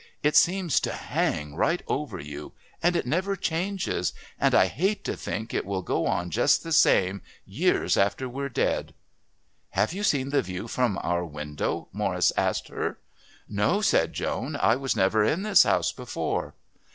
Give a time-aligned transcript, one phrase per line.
[0.23, 5.15] It seems to hang right over you, and it never changes, and I hate to
[5.15, 8.95] think it will go on just the same, years after we're dead."
[9.77, 12.97] "Have you seen the view from our window?" Morris asked her.
[13.47, 16.55] "No," said Joan, "I was never in this house before."